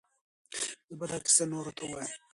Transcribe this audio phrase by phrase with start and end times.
[0.87, 2.11] زه به دا کیسه نورو ته ووایم.